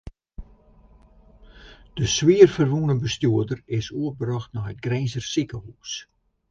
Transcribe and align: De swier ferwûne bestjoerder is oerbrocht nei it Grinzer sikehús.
De 1.97 2.05
swier 2.15 2.49
ferwûne 2.57 2.95
bestjoerder 3.01 3.59
is 3.77 3.87
oerbrocht 3.99 4.51
nei 4.53 4.69
it 4.71 4.83
Grinzer 4.85 5.25
sikehús. 5.31 5.91